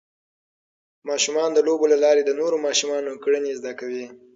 ماشومان 1.09 1.49
د 1.53 1.59
لوبو 1.67 1.85
له 1.93 1.97
لارې 2.03 2.21
د 2.25 2.31
نورو 2.39 2.57
ماشومانو 2.67 3.21
کړنې 3.23 3.51
زده 3.59 3.71
کوي. 3.79 4.05